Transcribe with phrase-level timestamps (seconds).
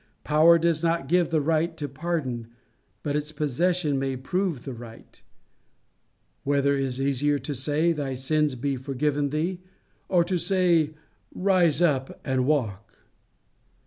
[0.23, 2.47] Power does not give the right to pardon,
[3.03, 5.21] but its possession may prove the right.
[6.43, 9.61] "Whether is easier to say, Thy sins be forgiven thee,
[10.09, 10.95] or to say,
[11.35, 12.97] Rise up and walk?"